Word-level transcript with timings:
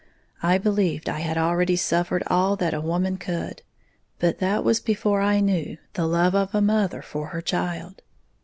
I 0.41 0.57
believed 0.57 1.07
I 1.07 1.19
had 1.19 1.37
already 1.37 1.75
suffered 1.75 2.23
all 2.25 2.55
that 2.55 2.73
a 2.73 2.81
woman 2.81 3.17
could; 3.17 3.61
but 4.17 4.39
that 4.39 4.63
was 4.63 4.79
before 4.79 5.21
I 5.21 5.41
knew 5.41 5.77
the 5.93 6.07
love 6.07 6.33
of 6.33 6.55
a 6.55 6.59
mother 6.61 7.03
for 7.03 7.27
her 7.27 7.41
child. 7.43 8.01